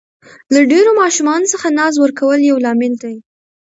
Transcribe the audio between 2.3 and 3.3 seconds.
یو لامل دی.